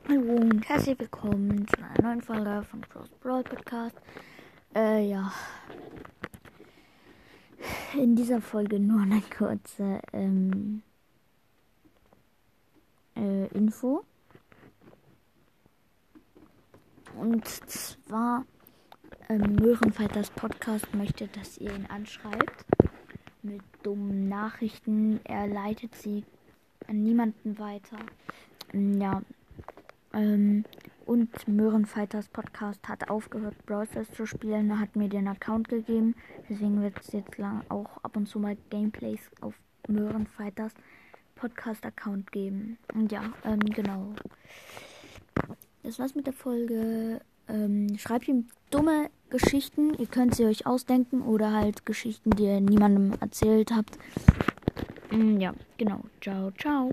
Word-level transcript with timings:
Hallo 0.00 0.34
und 0.34 0.68
herzlich 0.68 0.98
willkommen 0.98 1.64
zu 1.68 1.76
einer 1.76 2.02
neuen 2.02 2.22
Folge 2.22 2.64
von 2.68 2.80
Cross 2.80 3.10
Brawl 3.20 3.44
Podcast. 3.44 3.94
Äh, 4.74 5.08
ja. 5.08 5.32
In 7.94 8.16
dieser 8.16 8.40
Folge 8.40 8.80
nur 8.80 9.02
eine 9.02 9.20
kurze 9.20 10.00
ähm, 10.12 10.82
äh, 13.14 13.46
Info. 13.48 14.02
Und 17.16 17.46
zwar 17.46 18.44
ähm, 19.28 19.54
Möhrenfighters 19.54 20.30
Podcast 20.30 20.92
möchte, 20.94 21.28
dass 21.28 21.58
ihr 21.58 21.72
ihn 21.72 21.86
anschreibt 21.86 22.64
mit 23.42 23.62
dummen 23.84 24.28
Nachrichten. 24.28 25.20
Er 25.22 25.46
leitet 25.46 25.94
sie 25.94 26.24
an 26.88 27.04
niemanden 27.04 27.58
weiter. 27.58 27.98
Ja, 28.72 29.22
ähm, 30.12 30.64
und 31.04 31.48
Möhrenfighters 31.48 32.28
Podcast 32.28 32.88
hat 32.88 33.10
aufgehört, 33.10 33.54
Brawl 33.66 33.86
Stars 33.86 34.10
zu 34.12 34.26
spielen. 34.26 34.70
Er 34.70 34.80
hat 34.80 34.96
mir 34.96 35.08
den 35.08 35.28
Account 35.28 35.68
gegeben. 35.68 36.14
Deswegen 36.48 36.80
wird 36.80 36.98
es 37.00 37.12
jetzt 37.12 37.38
lang 37.38 37.62
auch 37.68 37.98
ab 38.02 38.16
und 38.16 38.28
zu 38.28 38.38
mal 38.38 38.56
Gameplays 38.70 39.20
auf 39.40 39.54
Möhrenfighters 39.88 40.72
Podcast 41.34 41.84
Account 41.84 42.30
geben. 42.30 42.78
Und 42.94 43.10
ja, 43.10 43.24
ähm, 43.44 43.60
genau. 43.60 44.14
Das 45.82 45.98
war's 45.98 46.14
mit 46.14 46.26
der 46.26 46.32
Folge. 46.32 47.20
Ähm, 47.48 47.98
schreibt 47.98 48.28
ihm 48.28 48.46
dumme 48.70 49.10
Geschichten. 49.30 49.94
Ihr 49.94 50.06
könnt 50.06 50.36
sie 50.36 50.44
euch 50.44 50.66
ausdenken 50.66 51.22
oder 51.22 51.52
halt 51.52 51.84
Geschichten, 51.84 52.30
die 52.30 52.44
ihr 52.44 52.60
niemandem 52.60 53.14
erzählt 53.20 53.72
habt. 53.74 53.98
Mm, 55.10 55.38
ja, 55.38 55.52
genau. 55.76 56.00
Ciao, 56.20 56.50
ciao. 56.52 56.88